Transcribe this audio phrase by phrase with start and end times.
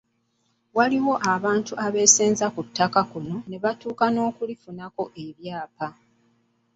[0.77, 5.87] Waliwo n'abantu abeesenza ku ttaka lino nebatuuka n'okulifunako ebyapa.